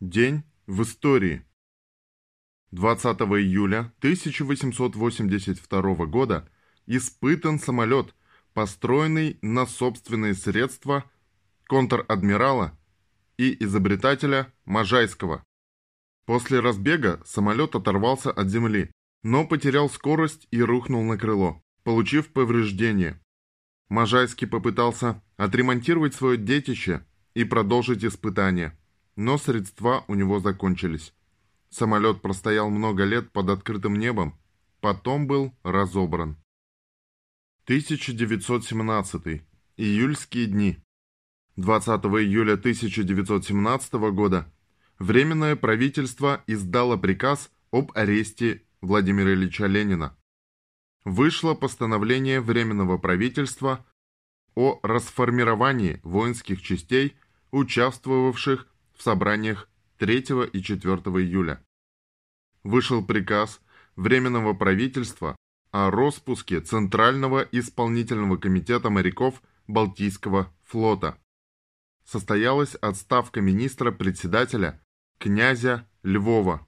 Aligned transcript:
День 0.00 0.44
в 0.68 0.84
истории. 0.84 1.44
20 2.70 3.20
июля 3.20 3.92
1882 3.98 6.06
года 6.06 6.48
испытан 6.86 7.58
самолет, 7.58 8.14
построенный 8.54 9.40
на 9.42 9.66
собственные 9.66 10.34
средства 10.34 11.10
контр-адмирала 11.66 12.78
и 13.38 13.56
изобретателя 13.64 14.54
Можайского. 14.64 15.44
После 16.26 16.60
разбега 16.60 17.20
самолет 17.26 17.74
оторвался 17.74 18.30
от 18.30 18.48
земли, 18.50 18.92
но 19.24 19.48
потерял 19.48 19.90
скорость 19.90 20.46
и 20.52 20.62
рухнул 20.62 21.02
на 21.02 21.18
крыло, 21.18 21.60
получив 21.82 22.32
повреждение. 22.32 23.20
Можайский 23.88 24.46
попытался 24.46 25.20
отремонтировать 25.36 26.14
свое 26.14 26.36
детище 26.36 27.04
и 27.34 27.42
продолжить 27.42 28.04
испытания 28.04 28.77
но 29.18 29.36
средства 29.36 30.04
у 30.06 30.14
него 30.14 30.38
закончились. 30.38 31.12
Самолет 31.70 32.22
простоял 32.22 32.70
много 32.70 33.02
лет 33.02 33.32
под 33.32 33.50
открытым 33.50 33.96
небом, 33.96 34.38
потом 34.80 35.26
был 35.26 35.52
разобран. 35.64 36.36
1917. 37.64 39.42
Июльские 39.76 40.46
дни. 40.46 40.78
20 41.56 41.88
июля 42.04 42.52
1917 42.52 43.92
года 44.12 44.46
Временное 45.00 45.56
правительство 45.56 46.44
издало 46.46 46.96
приказ 46.96 47.50
об 47.72 47.90
аресте 47.96 48.62
Владимира 48.80 49.34
Ильича 49.34 49.66
Ленина. 49.66 50.16
Вышло 51.04 51.54
постановление 51.54 52.40
Временного 52.40 52.98
правительства 52.98 53.84
о 54.54 54.78
расформировании 54.84 55.98
воинских 56.04 56.62
частей, 56.62 57.16
участвовавших 57.50 58.68
в 58.98 59.02
собраниях 59.02 59.70
3 59.98 60.18
и 60.52 60.62
4 60.62 60.96
июля. 61.22 61.64
Вышел 62.64 63.04
приказ 63.04 63.60
Временного 63.96 64.54
правительства 64.54 65.34
о 65.70 65.90
распуске 65.90 66.60
Центрального 66.60 67.40
исполнительного 67.50 68.36
комитета 68.36 68.90
моряков 68.90 69.42
Балтийского 69.66 70.54
флота. 70.64 71.18
Состоялась 72.04 72.74
отставка 72.76 73.40
министра-председателя 73.40 74.80
князя 75.18 75.88
Львова. 76.02 76.66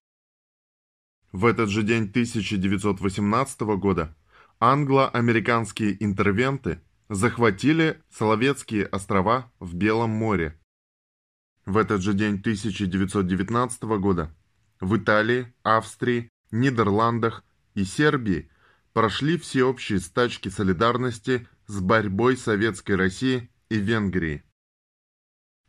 В 1.33 1.47
этот 1.47 1.69
же 1.69 1.83
день 1.83 2.05
1918 2.05 3.61
года 3.79 4.17
англо-американские 4.59 6.03
интервенты 6.03 6.81
захватили 7.09 8.03
Соловецкие 8.11 8.87
острова 8.87 9.53
в 9.61 9.75
Белом 9.75 10.11
море 10.11 10.60
в 11.67 11.77
этот 11.77 12.03
же 12.03 12.15
день 12.15 12.37
1919 12.37 13.83
года 14.01 14.35
в 14.81 14.97
Италии, 14.97 15.53
Австрии, 15.63 16.31
Нидерландах 16.51 17.45
и 17.75 17.85
Сербии 17.85 18.51
прошли 18.93 19.39
всеобщие 19.39 20.01
стачки 20.01 20.49
солидарности 20.49 21.47
с 21.67 21.81
борьбой 21.81 22.37
Советской 22.37 22.97
России 22.97 23.51
и 23.69 23.77
Венгрии. 23.77 24.43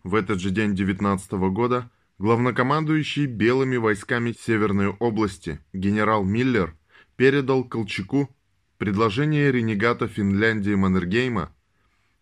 В 0.03 0.16
этот 0.16 0.39
же 0.39 0.50
день 0.50 0.75
19 0.75 1.31
года 1.53 1.92
главнокомандующий 2.17 3.25
белыми 3.25 3.78
войсками 3.78 4.31
Северной 4.31 4.88
области 4.88 5.59
генерал 5.73 6.23
Миллер 6.23 6.75
передал 7.16 7.64
Колчаку 7.64 8.36
предложение 8.78 9.52
ренегата 9.52 10.08
Финляндии 10.08 10.73
Маннергейма, 10.73 11.53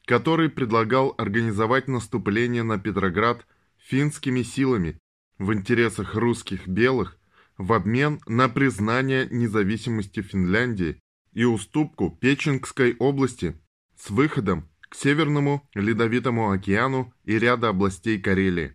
который 0.06 0.50
предлагал 0.50 1.14
организовать 1.18 1.88
наступление 1.88 2.64
на 2.64 2.80
Петроград– 2.80 3.46
финскими 3.90 4.44
силами 4.44 5.00
в 5.40 5.52
интересах 5.52 6.14
русских 6.14 6.68
белых 6.68 7.18
в 7.58 7.74
обмен 7.74 8.22
на 8.28 8.48
признание 8.48 9.28
независимости 9.32 10.22
Финляндии 10.22 11.00
и 11.34 11.44
уступку 11.44 12.12
Печенгской 12.12 12.96
области 13.00 13.60
с 13.98 14.12
выходом 14.12 14.70
к 14.82 14.96
Северному 14.96 15.68
Ледовитому 15.74 16.52
океану 16.52 17.14
и 17.24 17.40
ряда 17.40 17.70
областей 17.70 18.22
Карелии. 18.22 18.74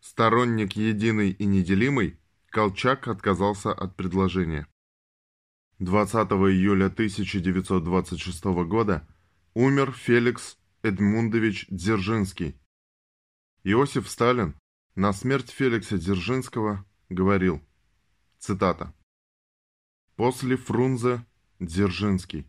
Сторонник 0.00 0.72
единый 0.72 1.30
и 1.30 1.44
неделимый, 1.44 2.18
Колчак 2.50 3.08
отказался 3.08 3.72
от 3.72 3.96
предложения. 3.96 4.66
20 5.80 6.14
июля 6.14 6.86
1926 6.86 8.44
года 8.66 9.06
умер 9.52 9.92
Феликс 9.92 10.56
Эдмундович 10.82 11.66
Дзержинский, 11.68 12.58
Иосиф 13.68 14.08
Сталин 14.08 14.54
на 14.94 15.12
смерть 15.12 15.50
Феликса 15.50 15.98
Дзержинского 15.98 16.86
говорил, 17.08 17.60
цитата, 18.38 18.94
«После 20.14 20.56
Фрунзе 20.56 21.26
Дзержинский. 21.58 22.46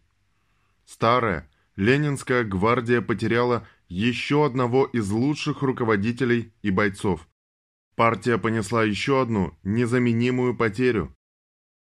Старая 0.85 1.50
Ленинская 1.75 2.44
гвардия 2.44 3.01
потеряла 3.01 3.67
еще 3.89 4.45
одного 4.45 4.85
из 4.85 5.09
лучших 5.09 5.63
руководителей 5.63 6.53
и 6.61 6.69
бойцов. 6.69 7.28
Партия 7.95 8.38
понесла 8.38 8.84
еще 8.84 9.19
одну 9.19 9.57
незаменимую 9.63 10.55
потерю. 10.55 11.16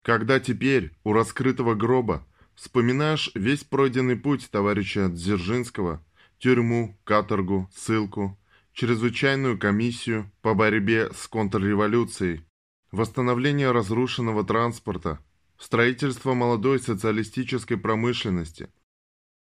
Когда 0.03 0.39
теперь 0.39 0.95
у 1.03 1.11
раскрытого 1.11 1.73
гроба 1.73 2.23
вспоминаешь 2.53 3.31
весь 3.33 3.63
пройденный 3.63 4.15
путь 4.15 4.51
товарища 4.51 5.09
Дзержинского, 5.09 6.05
тюрьму, 6.38 7.00
каторгу, 7.03 7.67
ссылку, 7.73 8.38
чрезвычайную 8.73 9.57
комиссию 9.57 10.31
по 10.41 10.53
борьбе 10.53 11.11
с 11.13 11.28
контрреволюцией, 11.28 12.45
восстановление 12.91 13.72
разрушенного 13.72 14.44
транспорта, 14.44 15.19
строительство 15.57 16.34
молодой 16.34 16.79
социалистической 16.79 17.78
промышленности. 17.78 18.69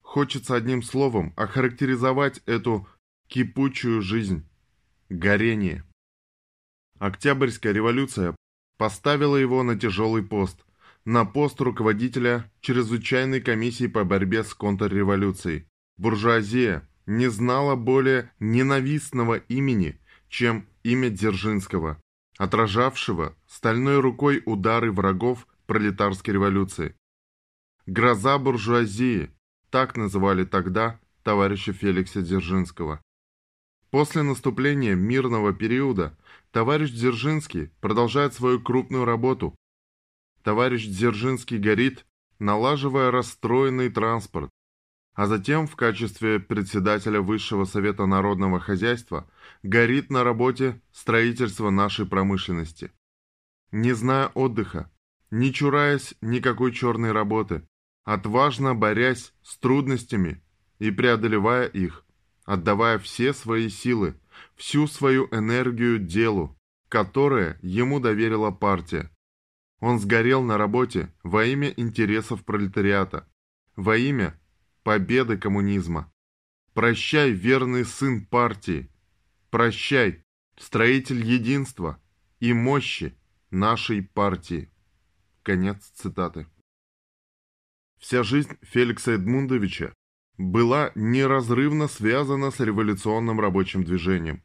Хочется 0.02 0.54
одним 0.54 0.82
словом 0.82 1.34
охарактеризовать 1.36 2.40
эту 2.46 2.88
кипучую 3.28 4.00
жизнь– 4.00 4.48
горение. 5.10 5.84
Октябрьская 6.98 7.72
революция 7.72 8.34
поставила 8.78 9.36
его 9.36 9.62
на 9.62 9.78
тяжелый 9.78 10.22
пост, 10.22 10.64
на 11.04 11.24
пост 11.24 11.60
руководителя 11.60 12.50
чрезвычайной 12.60 13.40
комиссии 13.40 13.86
по 13.86 14.04
борьбе 14.04 14.42
с 14.42 14.54
контрреволюцией. 14.54 15.68
Буржуазия, 15.98 16.88
не 17.08 17.28
знала 17.30 17.74
более 17.74 18.30
ненавистного 18.38 19.36
имени, 19.36 19.98
чем 20.28 20.68
имя 20.82 21.08
Дзержинского, 21.08 21.98
отражавшего 22.36 23.34
стальной 23.46 23.98
рукой 24.00 24.42
удары 24.44 24.92
врагов 24.92 25.46
пролетарской 25.66 26.34
революции. 26.34 26.94
«Гроза 27.86 28.36
буржуазии»– 28.38 29.30
так 29.70 29.96
называли 29.96 30.44
тогда 30.44 31.00
товарища 31.22 31.72
Феликса 31.72 32.20
Дзержинского. 32.20 33.02
После 33.90 34.22
наступления 34.22 34.94
мирного 34.94 35.54
периода 35.54 36.14
товарищ 36.52 36.90
Дзержинский 36.90 37.70
продолжает 37.80 38.34
свою 38.34 38.60
крупную 38.60 39.06
работу. 39.06 39.54
Товарищ 40.42 40.86
Дзержинский 40.86 41.56
горит, 41.56 42.04
налаживая 42.38 43.10
расстроенный 43.10 43.88
транспорт, 43.88 44.50
а 45.18 45.26
затем 45.26 45.66
в 45.66 45.74
качестве 45.74 46.38
председателя 46.38 47.20
Высшего 47.20 47.64
Совета 47.64 48.06
Народного 48.06 48.60
Хозяйства 48.60 49.28
горит 49.64 50.10
на 50.10 50.22
работе 50.22 50.80
строительство 50.92 51.70
нашей 51.70 52.06
промышленности. 52.06 52.92
Не 53.72 53.94
зная 53.94 54.28
отдыха, 54.28 54.88
не 55.32 55.52
чураясь 55.52 56.14
никакой 56.20 56.70
черной 56.70 57.10
работы, 57.10 57.66
отважно 58.04 58.76
борясь 58.76 59.34
с 59.42 59.56
трудностями 59.56 60.40
и 60.78 60.92
преодолевая 60.92 61.66
их, 61.66 62.06
отдавая 62.44 63.00
все 63.00 63.32
свои 63.32 63.68
силы, 63.70 64.14
всю 64.54 64.86
свою 64.86 65.26
энергию 65.32 65.98
делу, 65.98 66.56
которое 66.88 67.58
ему 67.60 67.98
доверила 67.98 68.52
партия. 68.52 69.10
Он 69.80 69.98
сгорел 69.98 70.44
на 70.44 70.58
работе 70.58 71.12
во 71.24 71.44
имя 71.44 71.74
интересов 71.76 72.44
пролетариата, 72.44 73.26
во 73.74 73.96
имя 73.96 74.38
победы 74.82 75.36
коммунизма. 75.36 76.12
Прощай, 76.74 77.30
верный 77.30 77.84
сын 77.84 78.24
партии. 78.24 78.90
Прощай, 79.50 80.22
строитель 80.56 81.24
единства 81.24 82.00
и 82.40 82.52
мощи 82.52 83.16
нашей 83.50 84.02
партии. 84.02 84.70
Конец 85.42 85.90
цитаты. 85.94 86.46
Вся 87.98 88.22
жизнь 88.22 88.56
Феликса 88.62 89.12
Эдмундовича 89.12 89.92
была 90.36 90.92
неразрывно 90.94 91.88
связана 91.88 92.50
с 92.50 92.60
революционным 92.60 93.40
рабочим 93.40 93.82
движением. 93.82 94.44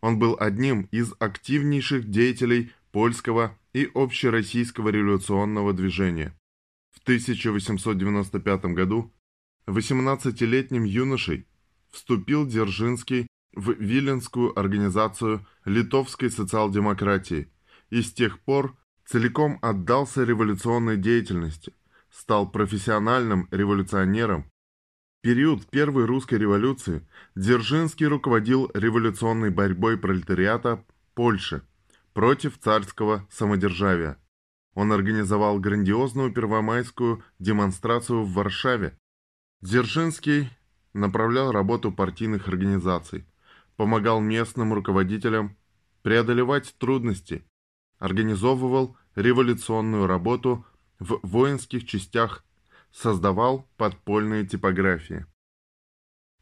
Он 0.00 0.18
был 0.18 0.36
одним 0.38 0.82
из 0.90 1.12
активнейших 1.18 2.08
деятелей 2.08 2.72
польского 2.92 3.58
и 3.74 3.90
общероссийского 3.94 4.88
революционного 4.88 5.74
движения. 5.74 6.34
В 6.92 7.02
1895 7.02 8.64
году 8.66 9.12
18-летним 9.68 10.84
юношей 10.84 11.46
вступил 11.90 12.46
Дзержинский 12.46 13.26
в 13.54 13.72
Виленскую 13.72 14.58
организацию 14.58 15.46
литовской 15.64 16.30
социал-демократии 16.30 17.52
и 17.90 18.02
с 18.02 18.12
тех 18.12 18.40
пор 18.40 18.76
целиком 19.04 19.58
отдался 19.62 20.24
революционной 20.24 20.96
деятельности, 20.96 21.74
стал 22.10 22.50
профессиональным 22.50 23.48
революционером. 23.50 24.44
В 25.18 25.22
период 25.22 25.66
Первой 25.66 26.04
русской 26.04 26.38
революции 26.38 27.06
Дзержинский 27.34 28.06
руководил 28.06 28.70
революционной 28.74 29.50
борьбой 29.50 29.98
пролетариата 29.98 30.84
Польши 31.14 31.62
против 32.12 32.58
царского 32.58 33.26
самодержавия. 33.30 34.18
Он 34.74 34.92
организовал 34.92 35.58
грандиозную 35.58 36.32
первомайскую 36.32 37.24
демонстрацию 37.38 38.22
в 38.22 38.32
Варшаве. 38.32 38.96
Дзержинский 39.60 40.50
направлял 40.92 41.50
работу 41.50 41.90
партийных 41.90 42.46
организаций, 42.46 43.26
помогал 43.76 44.20
местным 44.20 44.72
руководителям 44.72 45.56
преодолевать 46.02 46.74
трудности, 46.78 47.44
организовывал 47.98 48.96
революционную 49.16 50.06
работу 50.06 50.64
в 51.00 51.18
воинских 51.22 51.86
частях, 51.86 52.44
создавал 52.92 53.68
подпольные 53.76 54.46
типографии. 54.46 55.26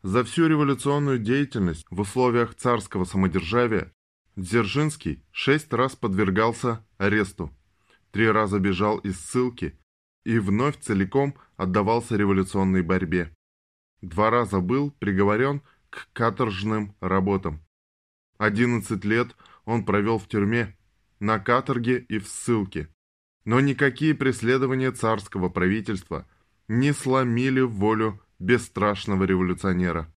За 0.03 0.23
всю 0.23 0.47
революционную 0.47 1.19
деятельность 1.19 1.87
в 1.91 2.01
условиях 2.01 2.55
царского 2.55 3.05
самодержавия 3.05 3.93
Дзержинский 4.37 5.25
шесть 5.33 5.73
раз 5.73 5.97
подвергался 5.97 6.87
аресту, 6.99 7.51
три 8.13 8.31
раза 8.31 8.59
бежал 8.59 8.99
из 8.99 9.19
ссылки 9.19 9.79
и 10.27 10.41
вновь 10.41 10.81
целиком 10.81 11.37
отдавался 11.57 12.17
революционной 12.17 12.83
борьбе. 12.83 13.33
Два 14.03 14.29
раза 14.29 14.59
был 14.59 14.91
приговорен 14.91 15.63
к 15.89 16.09
каторжным 16.13 16.97
работам. 17.01 17.65
Одиннадцать 18.37 19.05
лет 19.05 19.37
он 19.65 19.85
провел 19.85 20.19
в 20.19 20.27
тюрьме, 20.27 20.77
на 21.21 21.39
каторге 21.39 21.99
и 21.99 22.19
в 22.19 22.27
ссылке. 22.27 22.89
Но 23.45 23.61
никакие 23.61 24.17
преследования 24.17 24.91
царского 24.91 25.49
правительства 25.49 26.27
не 26.67 26.93
сломили 26.93 27.61
волю 27.61 28.21
бесстрашного 28.41 29.23
революционера. 29.23 30.13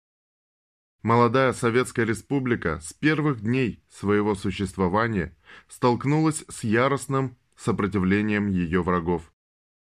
Молодая 1.03 1.51
Советская 1.51 2.05
Республика 2.05 2.79
с 2.79 2.93
первых 2.93 3.41
дней 3.41 3.83
своего 3.89 4.35
существования 4.35 5.35
столкнулась 5.67 6.45
с 6.47 6.63
яростным 6.63 7.37
сопротивлением 7.57 8.47
ее 8.47 8.81
врагов. 8.81 9.33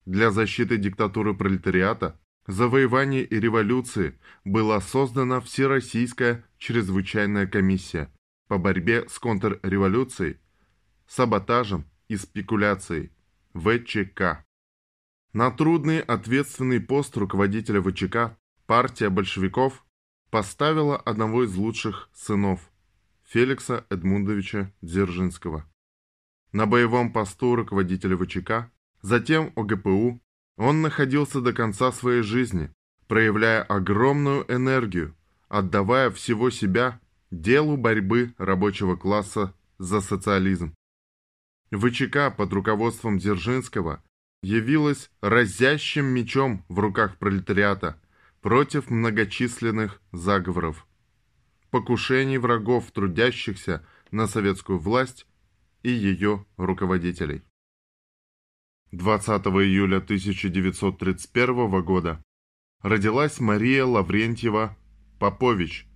Для 0.05 0.31
защиты 0.31 0.77
диктатуры 0.77 1.35
пролетариата, 1.35 2.19
завоевания 2.47 3.21
и 3.21 3.39
революции 3.39 4.19
была 4.43 4.81
создана 4.81 5.41
Всероссийская 5.41 6.43
чрезвычайная 6.57 7.45
комиссия 7.45 8.11
по 8.47 8.57
борьбе 8.57 9.07
с 9.07 9.19
контрреволюцией, 9.19 10.37
саботажем 11.07 11.85
и 12.07 12.17
спекуляцией 12.17 13.11
ВЧК. 13.53 14.43
На 15.33 15.51
трудный 15.51 15.99
ответственный 15.99 16.81
пост 16.81 17.15
руководителя 17.15 17.81
ВЧК 17.81 18.37
партия 18.65 19.09
большевиков 19.09 19.85
поставила 20.29 20.97
одного 20.97 21.43
из 21.43 21.55
лучших 21.55 22.09
сынов, 22.13 22.71
Феликса 23.23 23.85
Эдмундовича 23.89 24.73
Дзержинского. 24.81 25.65
На 26.51 26.65
боевом 26.65 27.13
посту 27.13 27.55
руководителя 27.55 28.17
ВЧК, 28.17 28.71
затем 29.01 29.51
ОГПУ, 29.55 30.21
он 30.57 30.81
находился 30.81 31.41
до 31.41 31.53
конца 31.53 31.91
своей 31.91 32.21
жизни, 32.21 32.71
проявляя 33.07 33.63
огромную 33.63 34.45
энергию, 34.53 35.15
отдавая 35.49 36.11
всего 36.11 36.49
себя 36.49 36.99
делу 37.31 37.77
борьбы 37.77 38.33
рабочего 38.37 38.95
класса 38.95 39.53
за 39.79 40.01
социализм. 40.01 40.75
ВЧК 41.71 42.29
под 42.35 42.53
руководством 42.53 43.17
Дзержинского 43.17 44.03
явилась 44.43 45.09
разящим 45.21 46.05
мечом 46.05 46.65
в 46.67 46.79
руках 46.79 47.17
пролетариата 47.17 47.99
против 48.41 48.89
многочисленных 48.89 50.01
заговоров, 50.11 50.87
покушений 51.69 52.37
врагов 52.37 52.91
трудящихся 52.91 53.85
на 54.11 54.27
советскую 54.27 54.79
власть 54.79 55.25
и 55.83 55.91
ее 55.91 56.45
руководителей. 56.57 57.43
20 58.91 59.45
июля 59.45 59.97
1931 59.97 61.81
года 61.81 62.21
родилась 62.81 63.39
Мария 63.39 63.85
Лаврентьева 63.85 64.77
Попович 65.17 65.87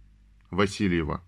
Васильева. 0.49 1.21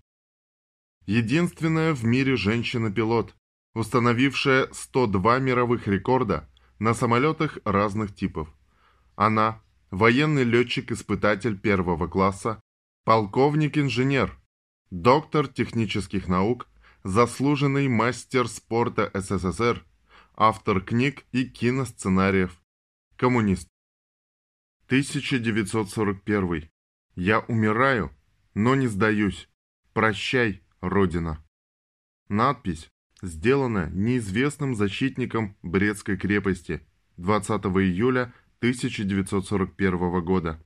Единственная 1.04 1.92
в 1.92 2.04
мире 2.04 2.36
женщина-пилот, 2.36 3.34
установившая 3.74 4.68
102 4.72 5.40
мировых 5.40 5.86
рекорда 5.88 6.48
на 6.78 6.94
самолетах 6.94 7.58
разных 7.66 8.14
типов. 8.14 8.48
Она 9.14 9.60
военный 9.90 10.44
летчик-испытатель 10.44 11.58
первого 11.58 12.08
класса, 12.08 12.62
полковник-инженер, 13.04 14.38
доктор 14.90 15.46
технических 15.46 16.28
наук, 16.28 16.66
заслуженный 17.04 17.88
мастер 17.88 18.48
спорта 18.48 19.10
СССР, 19.12 19.84
автор 20.40 20.80
книг 20.80 21.26
и 21.32 21.44
киносценариев, 21.44 22.62
коммунист. 23.16 23.68
1941. 24.86 26.70
Я 27.16 27.40
умираю, 27.40 28.12
но 28.54 28.76
не 28.76 28.86
сдаюсь. 28.86 29.48
Прощай, 29.92 30.62
Родина. 30.80 31.44
Надпись, 32.28 32.88
сделанная 33.20 33.90
неизвестным 33.90 34.76
защитником 34.76 35.56
Брестской 35.62 36.16
крепости 36.16 36.86
20 37.16 37.64
июля 37.64 38.32
1941 38.60 40.24
года. 40.24 40.64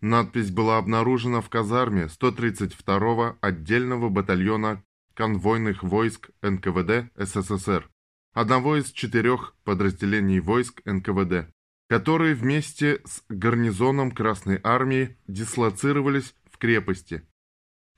Надпись 0.00 0.50
была 0.50 0.78
обнаружена 0.78 1.40
в 1.40 1.48
казарме 1.48 2.06
132-го 2.06 3.38
отдельного 3.40 4.08
батальона 4.08 4.82
конвойных 5.14 5.84
войск 5.84 6.30
НКВД 6.42 7.12
СССР, 7.14 7.88
одного 8.34 8.76
из 8.76 8.92
четырех 8.92 9.56
подразделений 9.64 10.40
войск 10.40 10.82
НКВД, 10.84 11.50
которые 11.88 12.34
вместе 12.34 13.00
с 13.06 13.22
гарнизоном 13.30 14.10
Красной 14.10 14.60
Армии 14.62 15.16
дислоцировались 15.26 16.34
в 16.50 16.58
крепости. 16.58 17.26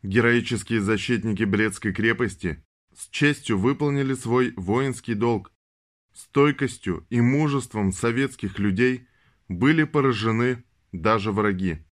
Героические 0.05 0.81
защитники 0.81 1.43
Брестской 1.43 1.93
крепости 1.93 2.65
с 2.95 3.09
честью 3.09 3.59
выполнили 3.59 4.15
свой 4.15 4.53
воинский 4.57 5.15
долг, 5.15 5.51
стойкостью 6.15 7.05
и 7.11 7.21
мужеством 7.21 7.91
советских 7.91 8.61
людей– 8.61 9.09
были 9.49 9.85
поражены 9.85 10.65
даже 10.93 11.33
враги, 11.33 11.85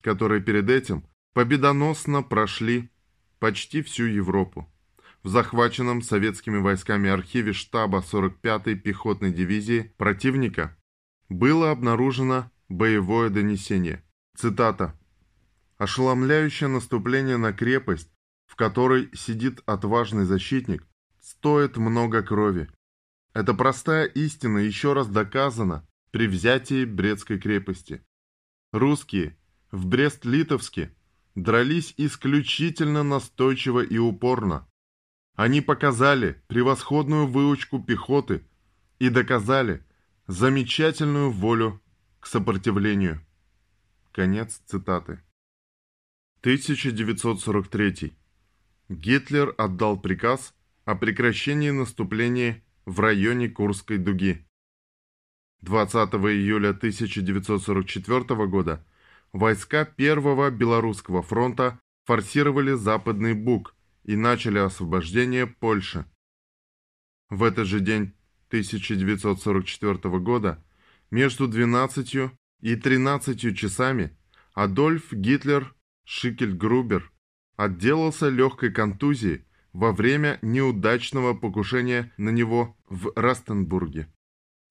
которые 0.00 0.42
перед 0.42 0.68
этим 0.70 1.04
победоносно 1.32 2.22
прошли 2.22 2.90
почти 3.38 3.82
всю 3.82 4.04
Европу. 4.04 4.70
В 5.22 5.28
захваченном 5.28 6.00
советскими 6.00 6.56
войсками 6.58 7.10
архиве 7.10 7.52
штаба 7.52 7.98
45-й 7.98 8.74
пехотной 8.76 9.32
дивизии 9.32 9.92
противника 9.98 10.76
было 11.28 11.70
обнаружено 11.70 12.50
боевое 12.70 13.28
донесение. 13.28 14.02
Цитата. 14.34 14.98
«Ошеломляющее 15.76 16.68
наступление 16.68 17.36
на 17.36 17.52
крепость, 17.52 18.10
в 18.46 18.56
которой 18.56 19.10
сидит 19.14 19.62
отважный 19.66 20.24
защитник, 20.24 20.86
стоит 21.20 21.76
много 21.76 22.22
крови. 22.22 22.70
Эта 23.34 23.52
простая 23.52 24.06
истина 24.06 24.58
еще 24.58 24.94
раз 24.94 25.06
доказана 25.08 25.86
при 26.10 26.26
взятии 26.26 26.84
Брестской 26.84 27.38
крепости. 27.38 28.02
Русские 28.72 29.36
в 29.70 29.86
Брест-Литовске 29.86 30.94
дрались 31.34 31.94
исключительно 31.96 33.02
настойчиво 33.02 33.80
и 33.80 33.98
упорно. 33.98 34.66
Они 35.40 35.62
показали 35.62 36.38
превосходную 36.48 37.26
выучку 37.26 37.82
пехоты 37.82 38.44
и 38.98 39.08
доказали 39.08 39.82
замечательную 40.26 41.30
волю 41.30 41.80
к 42.20 42.26
сопротивлению. 42.26 43.24
Конец 44.12 44.60
цитаты. 44.66 45.22
1943. 46.40 48.12
Гитлер 48.90 49.54
отдал 49.56 49.98
приказ 49.98 50.54
о 50.84 50.94
прекращении 50.94 51.70
наступления 51.70 52.62
в 52.84 53.00
районе 53.00 53.48
Курской 53.48 53.96
дуги. 53.96 54.46
20 55.62 55.96
июля 56.16 56.72
1944 56.72 58.46
года 58.46 58.84
войска 59.32 59.86
Первого 59.86 60.50
Белорусского 60.50 61.22
фронта 61.22 61.80
форсировали 62.04 62.74
Западный 62.74 63.32
Буг 63.32 63.74
и 64.04 64.16
начали 64.16 64.58
освобождение 64.58 65.46
Польши. 65.46 66.06
В 67.28 67.42
этот 67.42 67.66
же 67.66 67.80
день 67.80 68.14
1944 68.48 70.18
года 70.18 70.64
между 71.10 71.46
12 71.46 72.32
и 72.60 72.76
13 72.76 73.56
часами 73.56 74.16
Адольф 74.54 75.12
Гитлер 75.12 75.74
Шикельгрубер 76.04 77.10
отделался 77.56 78.28
легкой 78.28 78.72
контузией 78.72 79.44
во 79.72 79.92
время 79.92 80.38
неудачного 80.42 81.34
покушения 81.34 82.12
на 82.16 82.30
него 82.30 82.76
в 82.88 83.12
Растенбурге. 83.14 84.08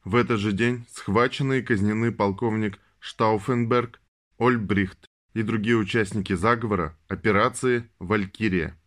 В 0.04 0.16
этот 0.16 0.40
же 0.40 0.52
день 0.52 0.86
схвачены 0.92 1.60
и 1.60 1.62
казнены 1.62 2.12
полковник 2.12 2.80
Штауфенберг, 3.00 4.02
Ольбрихт 4.38 5.06
и 5.34 5.44
другие 5.44 5.76
участники 5.76 6.34
заговора 6.34 6.98
операции 7.08 7.90
«Валькирия». 8.00 8.79